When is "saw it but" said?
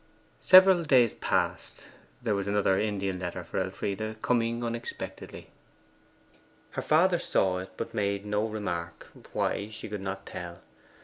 7.19-7.93